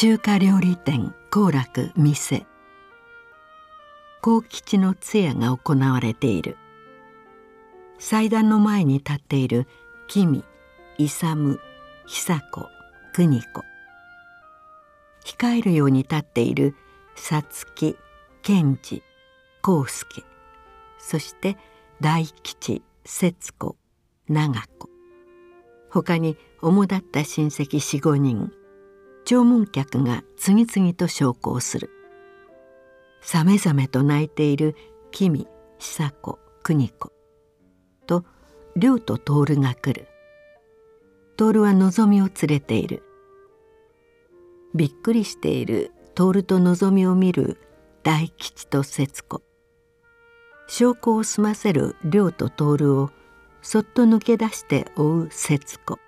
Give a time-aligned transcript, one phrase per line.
[0.00, 2.46] 中華料理店幸楽店。
[4.22, 6.56] 幸吉の通夜が行われている。
[7.98, 9.66] 祭壇の前に立っている
[10.08, 10.42] 君
[10.96, 11.60] 勇
[12.06, 12.66] 久子
[13.12, 13.62] 邦子。
[15.26, 16.74] 控えるように立っている
[17.14, 17.98] 皐月
[18.40, 19.02] 賢治
[19.62, 20.24] 康介
[20.98, 21.58] そして
[22.00, 23.76] 大吉節子
[24.30, 24.88] 長子。
[25.90, 28.50] 他に主だった親戚45人。
[29.30, 31.88] 弔問客が次々と昇降する。
[33.20, 34.74] さめざめと泣いている
[35.12, 35.46] 君
[35.78, 37.12] 久子邦子
[38.08, 38.24] と
[38.74, 40.08] 亮と徹が来る。
[41.36, 43.04] 徹はのぞみを連れている。
[44.74, 47.60] びっくりしている徹とのぞみを見る
[48.02, 49.42] 大吉と節子。
[50.66, 53.10] 証拠を済ませる亮と徹を
[53.62, 56.00] そっと抜け出して追う節子。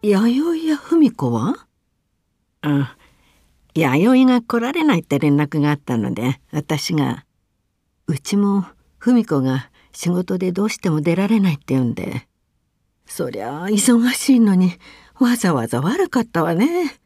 [0.00, 1.66] 弥生や文子は？
[2.62, 2.96] あ
[3.74, 7.24] 弥生が来られないって連絡があったので私が
[8.06, 8.66] うちも
[8.98, 12.26] 文子が仕事でどうしても出られないって言うんで
[13.06, 14.72] そりゃあ忙しいのに
[15.18, 16.98] わざわざ悪かったわね。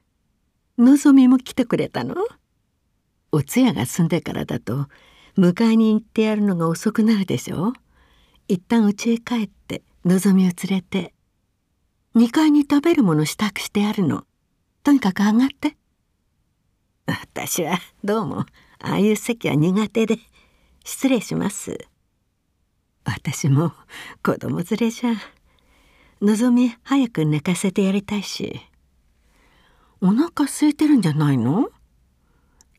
[0.78, 2.14] のぞみも来てくれたの？
[3.32, 4.88] お通夜が済んでからだと
[5.38, 7.72] 迎えに行ってやるのが遅くなるでしょ？
[8.46, 11.14] 一旦家へ帰ってのぞみを連れて
[12.14, 14.25] 2階に食べるもの支度してやるの。
[14.86, 15.76] とにかく上がって。
[17.06, 18.46] 私はどうも
[18.78, 20.20] ああいう席は苦手で。
[20.84, 21.88] 失礼します。
[23.04, 23.72] 私も
[24.22, 25.14] 子供連れじゃ。
[26.22, 28.60] のぞみ早く寝かせてやりたいし。
[30.00, 31.70] お腹空いてるんじゃないの？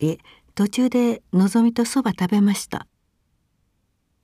[0.00, 0.16] え
[0.54, 2.86] 途中でのぞみとそば食べました。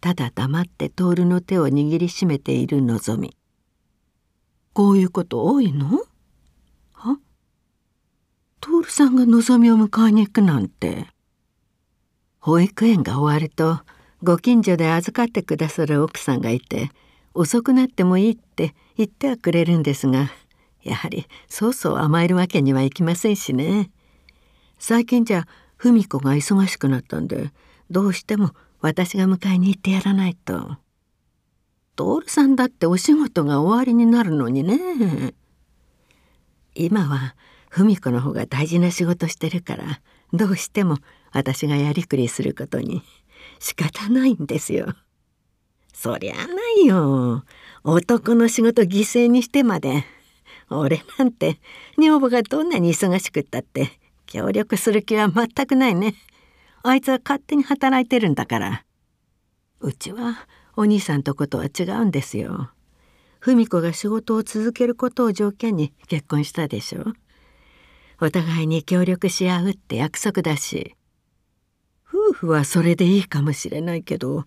[0.01, 3.37] ただ黙って徹の手を握りしめているのぞみ。
[4.73, 5.99] こういうこと多いの？
[5.99, 6.07] は
[8.65, 11.07] 徹さんがのぞみを迎えに行くなんて。
[12.41, 13.81] 保育園が終わると
[14.23, 16.91] ご近所で預かってくださる奥さんがいて
[17.35, 20.31] 遅くなってもいいって言ってはくれるんですが
[20.83, 23.91] やはりそうそう甘えるわけにはいきませんしね。
[24.79, 25.47] 最近じゃ
[25.79, 27.51] 文子が忙しくなったんで
[27.91, 30.77] どうしても私が迎えに行ってやらないと。
[31.97, 35.35] 徹さんだってお仕事が終わりになるのにね。
[36.75, 37.35] 今は
[37.77, 40.01] 文子の方が大事な仕事してるから
[40.33, 40.99] どうしても
[41.33, 43.03] 私がやりくりすることに
[43.59, 44.95] 仕方ないんですよ。
[45.93, 46.45] そりゃな
[46.83, 47.45] いよ。
[47.83, 50.05] 男の仕事犠牲にしてまで
[50.71, 51.59] 俺なんて
[51.99, 53.91] 女房がどんなに忙しくったって
[54.27, 56.15] 協力する気は全くないね。
[56.85, 58.85] あいつは勝手に働いてるんだから。
[59.81, 60.47] うちは
[60.77, 62.71] お兄さんとことは違うんですよ。
[63.41, 67.15] 文子が仕事を続けることを条件に結婚したでしょ。
[68.25, 70.97] お互いに協力し合うって約束だし。
[72.09, 74.45] 夫婦はそれでいいかもしれないけど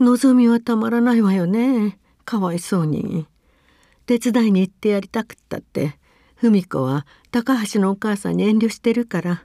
[0.00, 1.98] 望みはたまらないわよね。
[2.24, 3.26] かわいそうに。
[4.06, 5.98] 手伝いに行ってやりたくったって。
[6.40, 9.44] 文子は高橋のお母さんに遠慮してるから。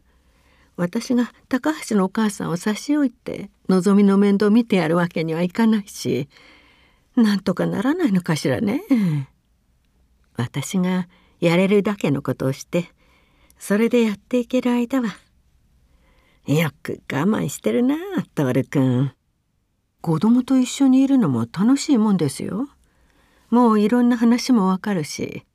[0.78, 6.30] 私が高橋のお母さんを差し置いてのぞみの面倒見てやるわけにはいかないし。
[7.16, 8.82] なんとかならないのかしらね。
[10.38, 11.08] 私が
[11.40, 12.95] やれるだけのことをして
[13.68, 15.18] それでやっていける間は
[16.46, 17.96] よく我慢してるな
[18.36, 19.12] 徹君
[20.02, 22.68] 子供と一緒にいるのも楽しいもんですよ。
[23.50, 25.48] もういろんな話もわかるし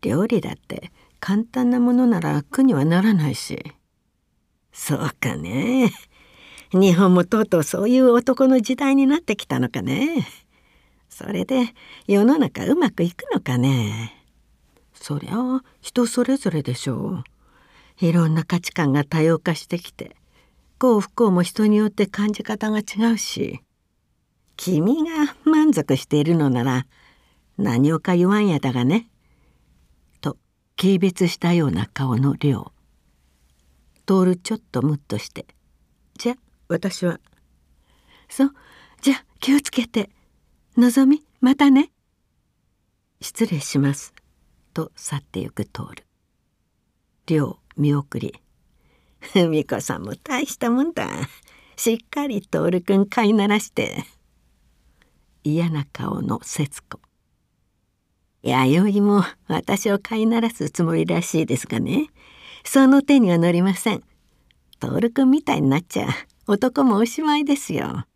[0.00, 3.64] 料理だって簡単なものなら苦にはならないし。
[4.72, 5.92] そうかね。
[6.72, 10.24] 日本もとうとうそういう男の時代になってきたのかね。
[11.08, 11.74] それで
[12.06, 14.23] 世の中うまくいくのかね
[15.04, 17.24] そりゃ人それぞれでしょう。
[18.00, 20.16] いろんな価値観が多様化してきて
[20.78, 23.60] 幸不幸も人によって感じ方が違うし
[24.56, 25.10] 君が
[25.44, 26.86] 満足しているのなら
[27.58, 29.10] 何をか言わんやだがね」
[30.22, 30.38] と
[30.80, 32.72] 軽蔑したような顔の亮
[34.06, 35.44] 徹ちょっとムッとして
[36.16, 36.36] 「じゃ
[36.68, 37.20] 私は」
[38.30, 38.54] 「そう
[39.02, 40.08] じゃ気をつけて。
[40.78, 41.92] のぞみまたね」
[43.20, 44.14] 「失礼します」
[44.74, 45.82] と去ってゆく徹
[47.26, 48.34] 亮見送り
[49.32, 51.08] 「文子さんも大したもんだ。
[51.76, 54.04] しっかり徹君飼いならして」
[55.44, 57.00] 嫌な顔の節子。
[58.42, 62.08] 弥生も私を飼いならすつもりらしいですがね。
[62.64, 64.02] その手には乗りません。
[64.80, 66.08] 徹君みたいになっちゃ
[66.46, 68.06] 男もおしまいですよ。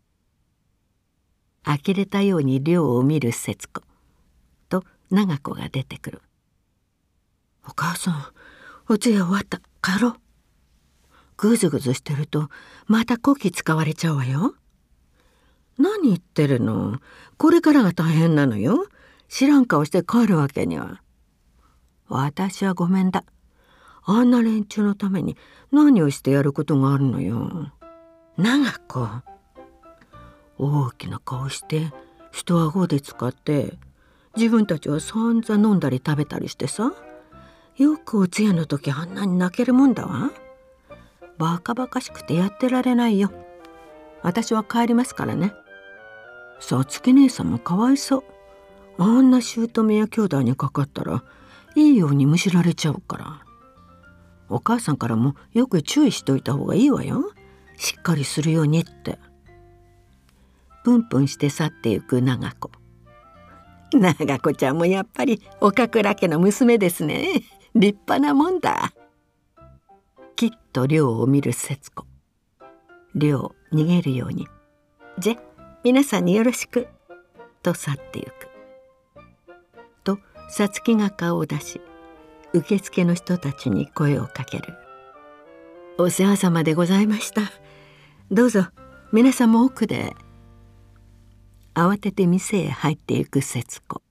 [1.63, 3.81] 呆れたように亮を見る節子。
[4.69, 6.21] と長子が出てくる。
[7.69, 8.25] お母さん
[8.87, 9.59] お通夜終わった。
[9.81, 10.15] 帰ろう。
[11.37, 12.49] ぐずぐずしてると
[12.87, 14.55] またこき使われちゃうわよ。
[15.77, 16.99] 何言ってるの？
[17.37, 18.87] これからが大変なのよ。
[19.27, 21.01] 知らん顔して帰るわけには。
[22.07, 23.23] 私はごめんだ。
[24.03, 25.37] あんな連中のために
[25.71, 27.71] 何をしてやることがあるのよ。
[28.35, 29.07] 長子。
[30.57, 31.93] 大きな顔して
[32.31, 33.77] 人顎で使って
[34.35, 36.91] 自分たちは散々飲んだり食べたりしてさ。
[37.79, 40.31] よくお通夜の時あんなに泣けるもんだわ。
[41.37, 43.31] バカバカしくてやってられないよ。
[44.21, 45.53] 私は帰りますからね。
[46.59, 48.23] さつき姉さんもかわいそう。
[48.97, 51.23] あんな姑や兄弟にかかったら
[51.73, 53.45] いいようにむしられちゃうから。
[54.49, 57.31] お母さんからもよく注意しといた方がいいわよ。
[57.77, 59.19] しっかりするようにって。
[60.83, 62.71] プンプンして去ってゆく長子。
[63.93, 67.43] 長子ちゃんもやっぱり岡倉家の娘ですね。
[67.75, 68.93] 立派なもんだ。
[70.35, 72.05] きっと亮を見る節子。
[73.15, 74.47] 亮逃げるように
[75.19, 75.35] 「じゃ
[75.83, 76.87] 皆さんによろしく」
[77.61, 78.31] と去ってゆく。
[80.03, 80.19] と
[80.49, 81.81] さつきが顔を出し
[82.53, 84.73] 受付の人たちに声をかける
[85.99, 87.41] 「お世話様でございました。
[88.31, 88.67] どうぞ
[89.11, 90.15] 皆さんも奥で」
[91.75, 94.01] 慌てて店へ入っていく節子。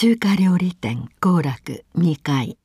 [0.00, 2.56] 中華料理店幸楽2階。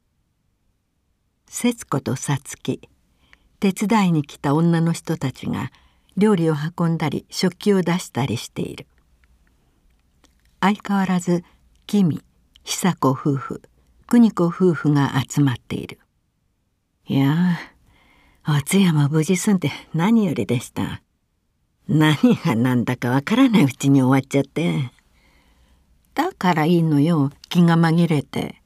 [1.48, 2.88] 節子とさつき
[3.60, 5.72] 手伝いに来た女の人たちが
[6.16, 8.86] 料理を運んだり食器を出したりしている。
[10.62, 11.44] 相変わらず
[11.88, 12.22] 君
[12.64, 13.64] 久子夫婦
[14.06, 15.98] 邦子夫婦が集まっている。
[17.08, 17.58] いや
[18.48, 21.02] お通夜も無事済んで何よりでした。
[21.88, 22.16] 何
[22.46, 24.92] が何だかわからないうちに終わっちゃって。
[26.13, 27.31] だからいいのよ。
[27.50, 28.62] 気が紛れて。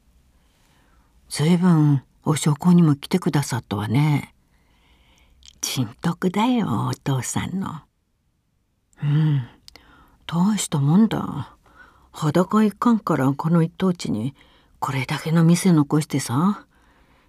[1.30, 4.34] ずいぶんお焼香にも来てくださったわね。
[5.62, 7.82] 人徳だよお父さんの。
[9.04, 9.48] うん。
[10.26, 11.56] 大したもんだ。
[12.12, 14.36] 裸いかんからこの一等地に
[14.80, 16.66] これだけの店残してさ。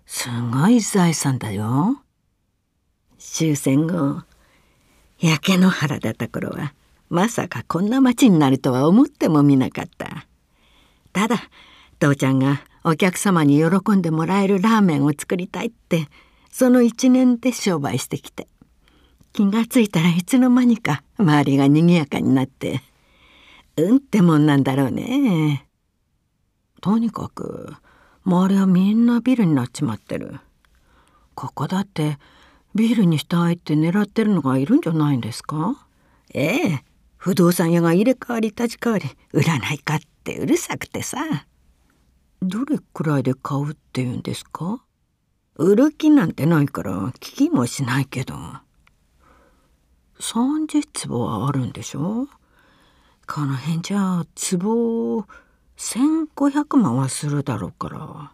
[0.06, 2.02] すごい財産だよ。
[3.18, 4.22] 終戦後
[5.20, 6.72] 焼け野原だった頃は
[7.10, 10.26] まさかこんな町になるとは思ってもみなかった。
[11.12, 11.36] ただ
[11.98, 16.08] 父ちゃんがお客様に喜んでもらえるラーメンを作りたいって
[16.50, 18.46] その一年で商売してきて。
[19.32, 22.82] 気がついたらいつの間にか周りが賑やかになって。
[23.76, 25.66] うんってもんなんだろうね。
[26.80, 27.74] とにかく
[28.24, 30.40] 周りはみんなビルになっちまってる。
[31.34, 32.18] ここだって
[32.74, 35.86] ビールにしたいって狙ってるのがいるんじゃないんですか？
[36.34, 36.84] ええ。
[37.18, 41.18] 不動産屋が入れ替わり立ち替わり売らないかってうるさくてさ。
[42.40, 44.82] どれくらいで買うって言うんですか？
[45.56, 48.34] 売る気なんてないから聞きもしないけど。
[50.20, 52.28] 30坪はあるんでしょ？
[53.26, 55.26] この辺じゃ坪
[55.76, 58.32] 1,500万はするだろうから。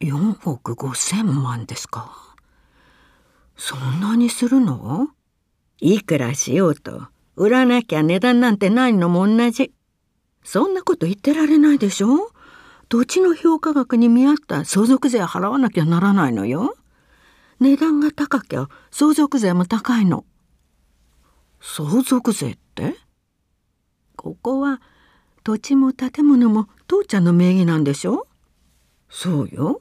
[0.00, 2.36] 4億5,000万ですか？
[3.56, 5.08] そんなにするの？
[5.80, 9.72] いくらしようと売らなきゃ値段なんてないのも同じ。
[10.42, 12.30] そんなこと言ってられないでしょ？
[12.88, 16.76] 土地の評価額に見合った相続税払わなきゃならないのよ。
[17.60, 20.24] 値段が高きゃ相続税も高いの。
[21.60, 22.94] 相続税って？
[24.16, 24.80] ここは
[25.42, 28.26] 土地も建物も父ちゃんの名義なんでしょ？
[29.08, 29.80] そうよ。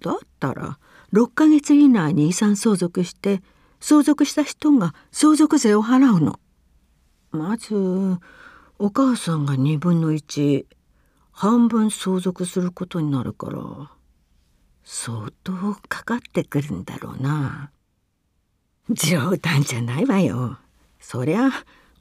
[0.00, 0.78] だったら
[1.12, 3.42] 6ヶ月以内に遺産相続して
[3.80, 6.38] 相続した人が相続税を払うの。
[7.34, 7.74] まず
[8.78, 10.66] お母さんが2分の1
[11.32, 13.90] 半分相続することになるから
[14.84, 15.52] 相当
[15.88, 17.72] かかってくるんだろうな。
[18.88, 20.58] 冗談じゃないわよ。
[21.00, 21.50] そりゃ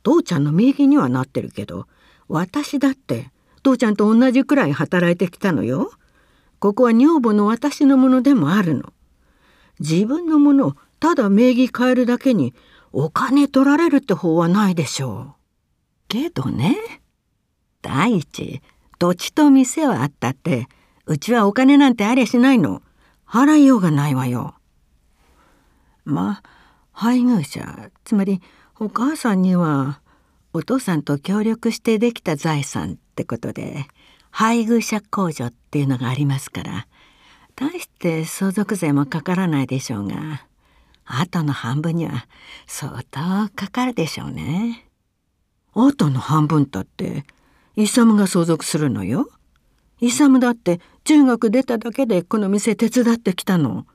[0.03, 1.87] 父ちゃんの名義にはなってるけど
[2.27, 3.31] 私だって
[3.63, 5.91] 父ちゃんと同じくらい働いてきたのよ。
[6.59, 8.93] ここは女房の私のものでもあるの。
[9.79, 12.53] 自分のものをただ名義変えるだけに
[12.93, 15.33] お金取られるって方はないでしょう。
[16.07, 16.77] けどね
[17.81, 18.61] 第一
[18.99, 20.67] 土地と店はあったって
[21.07, 22.83] うちはお金なんてありゃしないの
[23.27, 24.53] 払いようがないわよ。
[26.05, 26.43] まあ
[26.91, 28.41] 配偶者つまり
[28.79, 29.99] お母さんには
[30.53, 33.87] お父さんと協力してできた財産ってことで
[34.29, 36.87] 配偶者控除っていうのがありますから
[37.55, 40.45] 大して相続税もかからないでしょうが
[41.05, 42.27] あとの半分には
[42.67, 43.19] 相当
[43.55, 44.87] かかるでしょうね。
[45.73, 47.25] あとの半分だって
[47.75, 49.29] 勇が相続するのよ。
[49.99, 53.85] 勇だって中学出ただけでこの店手伝ってきたの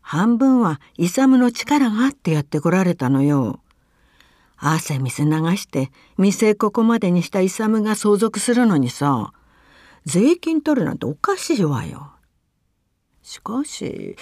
[0.00, 3.60] 半分は勇の力があってやってこられたのよ
[4.56, 9.32] 汗水流して店ここまでにした勇が相続するのにさ
[10.04, 12.12] 税金取るなんておかしいわよ
[13.22, 14.16] しかし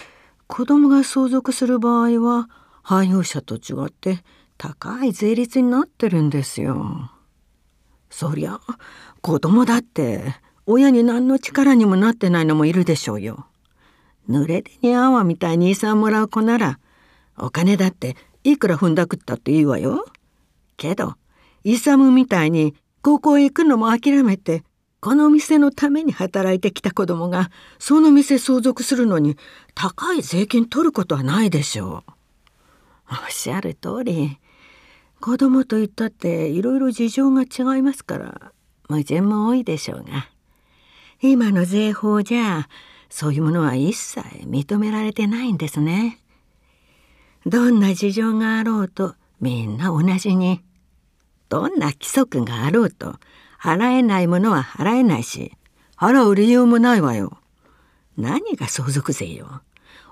[0.51, 2.51] 子供が相続する場合は
[2.83, 4.19] 配偶者と違って
[4.59, 7.09] 高い税率になってるんですよ。
[8.11, 8.59] そりゃ
[9.21, 10.35] 子供だって
[10.67, 13.47] 親に何の力にもなってないのもいるでしょうよ。
[14.29, 16.81] 濡れ手に泡みたいに遺産もらう子なら
[17.39, 20.05] お金だっていくら踏んだくったっていいわよ。
[20.77, 21.15] けど
[21.63, 24.65] 勇みたいに高校へ行くのも諦めて
[25.01, 29.37] この店のために働いてきた子供がその店相続するのに
[29.75, 32.13] 高い税金取ることはないでしょう。
[33.11, 34.39] おっしゃる通り
[35.21, 38.53] 子供といったっていろいろ事情が違いますから
[38.89, 40.29] 矛盾も多いでしょうが
[41.21, 42.69] 今の税法じゃ
[43.09, 46.19] そういうものは一切認められてないんですね。
[47.47, 50.63] どんな事情があろうとみんな同じに
[51.49, 53.17] どんな規則があろうと
[53.61, 55.53] 払えないものは払えないし
[55.97, 57.37] 払う理由もないわよ。
[58.17, 59.61] 何が相続税よ。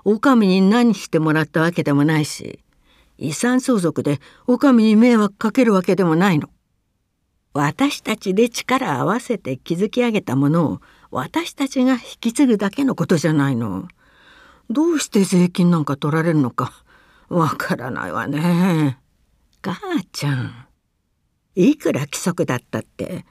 [0.05, 2.59] お上に何してもらったわけでもないし
[3.17, 6.49] 遺産相続でお上に迷惑かけるわけでもないの。
[7.53, 13.87] 私たちで力合わせて築き上げたものを私たちが引き継ぐだけのことじゃないの。
[14.69, 16.71] どうして税金なんか取られるのか
[17.27, 18.99] わからないわね。
[19.61, 19.79] 母
[20.11, 20.67] ちゃん。
[21.55, 23.25] いくら規則だったって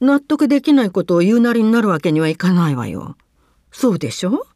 [0.00, 3.16] 納得できないことを言うなりになるわけにはいかないわよ。
[3.72, 4.46] そうでしょ？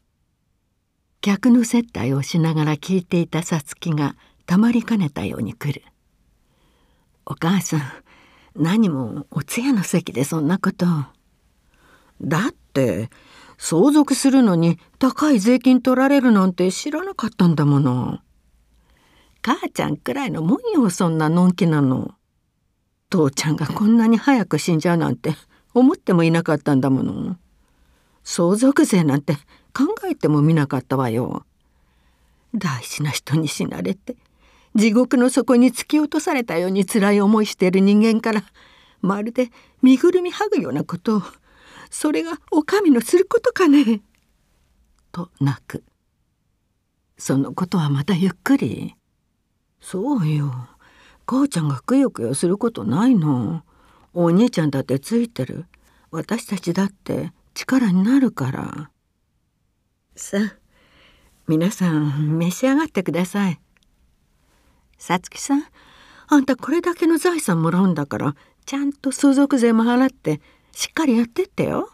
[1.21, 5.83] 客の接待をしながら聞いていたさつきがたまりかねたように来る。
[7.25, 7.81] お母さん
[8.55, 10.85] 何もお通夜の席でそんなこと。
[12.21, 13.09] だって
[13.57, 18.19] 相続するのに高い税金取られるなんて知らなかったんだもの。
[19.41, 22.15] 母ちゃんくらいのもんよそんなのんきなの。
[23.13, 25.35] 父ちゃんがこんなに早く死んじゃうなんて
[25.75, 27.37] 思ってもいなかったんだもの。
[28.23, 29.35] 相続税なんて
[29.71, 31.45] 考えてもみなかったわよ。
[32.55, 34.15] 大事な人に死なれて
[34.73, 38.43] 地獄の底に突き落とされたように辛い思いしている人間から
[39.01, 39.51] まるで
[39.83, 41.21] 身ぐるみ剥ぐようなことを
[41.91, 44.01] それがお上のすることかね。
[45.11, 45.83] と泣く。
[47.19, 48.95] そのことはまたゆっくり。
[49.79, 50.72] そうよ。
[51.33, 53.63] 母ちゃんがくよくよすることないの。
[54.13, 55.65] お兄ちゃんだってついてる。
[56.11, 58.91] 私たちだって力になるから。
[60.15, 60.57] さあ
[61.47, 63.59] 皆さん召し上がってください。
[64.99, 65.63] さつきさん
[66.27, 68.35] あんたこれだけの財産もらうんだから
[68.67, 70.39] ちゃんと相続税も払って
[70.71, 71.89] しっかりやってってよ。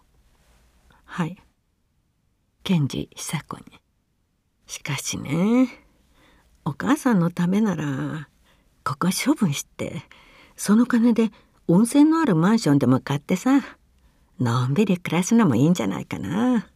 [1.06, 1.38] はい。
[2.64, 3.64] 検事久子に。
[4.68, 5.70] しかしね
[6.66, 8.29] お母さんのためなら
[8.90, 10.02] ここ処分して
[10.56, 11.30] その金で
[11.68, 13.62] 温泉のあるマンションでも買ってさ
[14.40, 16.68] のんびり暮らすのもいいんじゃないかな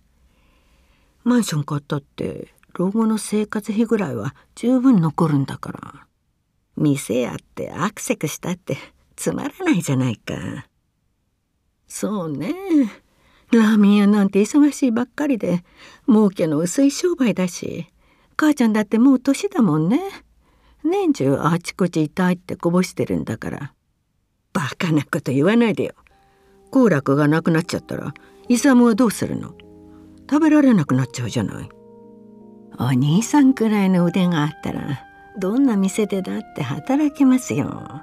[1.24, 6.08] マンション買ったって老後の生活費ぐらいは十分残るんだから
[6.78, 8.78] 店やってアクセクしたって
[9.16, 10.36] つまらないじゃないか。
[11.88, 12.54] そうね。
[13.52, 15.64] ラーメン屋なんて忙しいばっかりで
[16.08, 17.88] 儲けの薄い商売だし
[18.36, 20.00] 母ちゃんだってもう年だもんね。
[20.84, 23.74] 年中あちこち痛いってこぼしてるんだから
[24.54, 25.94] バカなこと言わないでよ。
[26.72, 28.14] 好楽がなくなっちゃったら
[28.50, 29.54] 勇はどうするの？
[30.30, 31.70] 食べられなくなっちゃうじゃない。
[32.80, 35.04] お兄さんくらいの腕があったら
[35.38, 38.02] どんな店でだって働けますよ。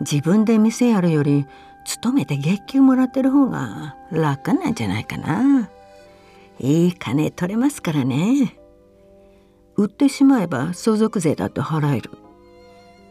[0.00, 1.46] 自分で店やるより
[1.84, 5.70] 勤めて月給もらってる方が楽なんじゃないかな。
[6.58, 8.58] いい金取れますからね。
[9.76, 12.10] 売ってしまえば相続税だと払える。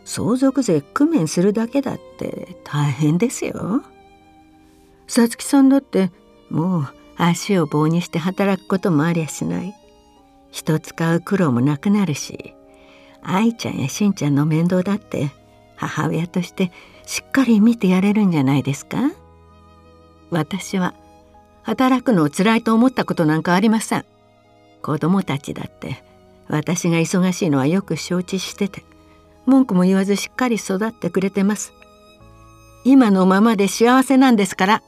[0.03, 3.83] 相続税工面するだけだって大変ですよ。
[5.07, 6.11] さつきさんだって
[6.49, 9.73] もう足を棒にして働くこともありゃしない。
[10.51, 12.53] 人使う苦労もなくなるし
[13.21, 15.29] 愛ちゃんやしんちゃんの面倒だって
[15.75, 16.71] 母親として
[17.05, 18.97] しっかり見てやれるんじゃないですか。
[20.31, 20.93] 私は
[21.63, 24.05] 働くのを辛いと思ったことなんかありません。
[24.81, 26.03] 子供たちだって
[26.47, 28.83] 私が忙しいのはよく承知してて
[29.45, 31.73] 文句も言わずしっかり育ってくれてます。
[32.83, 34.83] 今のままで幸せなんですから。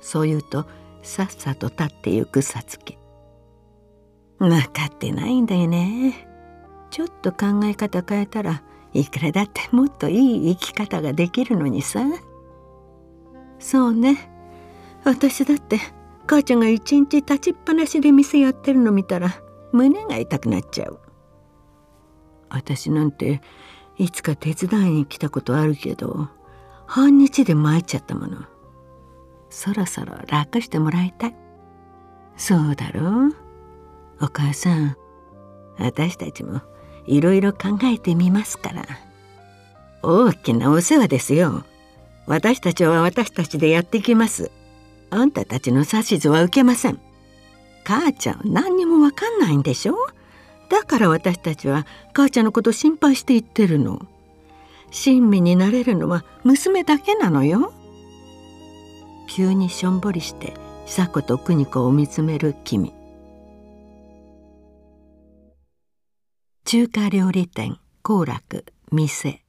[0.00, 0.66] そう言うと
[1.02, 2.98] さっさと立ってゆくさつき
[4.38, 6.28] 分かってないんだよね。
[6.90, 12.00] ちょっと考え方変えたらいくらだってもっといい生き方ができるのにさ。
[13.58, 14.30] そうね。
[15.04, 15.78] 私だって
[16.26, 19.43] 母ちゃんが一日立ちっぱなしで店やってるの見たら
[19.74, 21.00] 胸が痛くなっちゃう。
[22.48, 23.42] 私なんて
[23.98, 26.28] いつか手伝いに来たことあるけど
[26.86, 28.38] 半日で参っちゃったもの。
[29.50, 31.36] そろそろ楽してもらいたい。
[32.36, 33.36] そうだろう。
[34.20, 34.96] お母さん
[35.78, 36.60] 私たちも
[37.06, 38.86] いろいろ考えてみますから。
[40.02, 41.64] 大きなお世話ですよ。
[42.26, 44.52] 私たちは私たちでやっていきます。
[45.10, 47.00] あんたたちの指図は受けません。
[47.84, 49.96] 母ちゃん何にもわかんないんでしょ？
[50.70, 54.06] だから私たちは母ちゃんのこと心配して言ってるの。
[54.90, 57.72] 親身になれるのは娘だけなのよ。
[59.28, 60.54] 急にしょんぼりして
[60.86, 62.92] 久子と邦子を見つめる君。
[66.64, 69.40] 中華料理店幸楽店。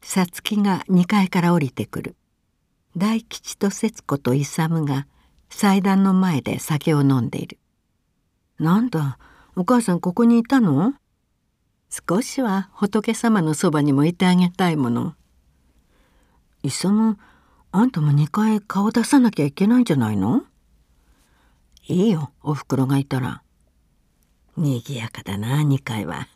[0.00, 2.16] さつきが2階から降りてくる。
[2.96, 5.06] 大吉と節子と勇が
[5.54, 7.58] 祭壇の前で酒を飲んでいる。
[8.58, 9.18] なんだ
[9.54, 10.94] お母さんここにいたの？
[11.90, 15.14] 少しは仏様のそばにもいてあげたいもの。
[16.62, 17.18] 勇
[17.70, 20.42] あんたも2階顔出さなきゃいけないんじゃないの？
[21.86, 23.42] いいよおふくろがいたら。
[24.56, 26.28] にぎやかだな2階は。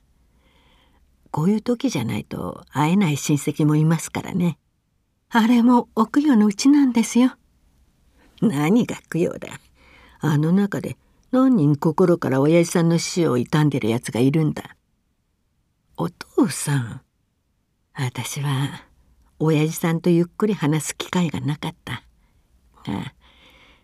[1.30, 4.58] こういう時じゃないと会えない親戚もいますからね。
[5.30, 7.32] あれもお供養のうちなんですよ。
[8.40, 9.48] 何が供養だ。
[10.20, 10.96] あの中で
[11.30, 14.76] 何人心から親父さんの死を悼んでるやつがいるんだ。
[15.96, 17.00] お父さん。
[17.94, 18.84] 私は
[19.38, 22.02] 親父さんとゆっくり話す機会がなかった。
[22.86, 23.12] あ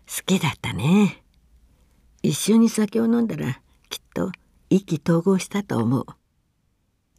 [0.07, 1.23] 好きだったね。
[2.21, 4.31] 一緒に酒を飲んだらきっと
[4.69, 6.05] 意気投合したと思う。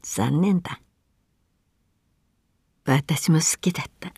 [0.02, 0.80] 残念だ。
[2.84, 4.12] 私も好きだった。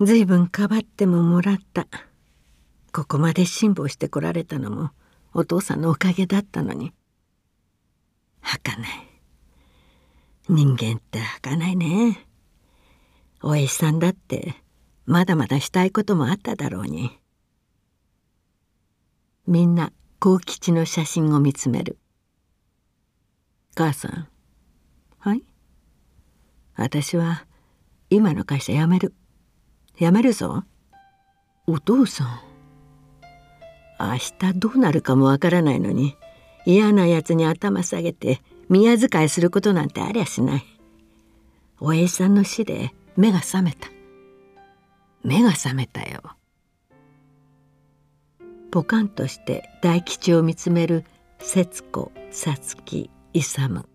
[0.00, 1.86] 随分かばってももらった。
[2.92, 4.90] ここまで辛抱してこられたのも
[5.32, 6.92] お父さんのおかげだったのに。
[8.40, 8.86] 儚い。
[10.48, 12.26] 人間って儚いね。
[13.42, 14.54] おやじさんだって
[15.06, 17.10] まだまだしたいこともあっただろうに。
[19.46, 21.98] みんな幸吉の写真を見つめる。
[23.74, 24.28] 母さん。
[25.18, 25.44] はい。
[26.76, 27.46] 私は
[28.10, 29.14] 今の会社辞める。
[29.98, 30.64] 辞めるぞ。
[31.66, 32.49] お父さん。
[34.00, 36.16] 明日どうなるかもわからないのに
[36.64, 40.64] 嫌なやつに頭下げて宮遣いすることなんてありゃしない。
[41.80, 43.88] おえいさんの死で目が覚めた。
[45.22, 46.22] 目が覚めたよ。
[48.70, 51.04] ポカンとして大吉を見つめる
[51.40, 53.89] 節子さつき勇。